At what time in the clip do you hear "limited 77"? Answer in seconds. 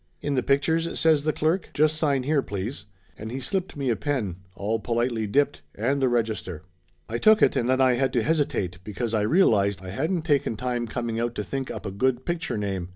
9.05-9.11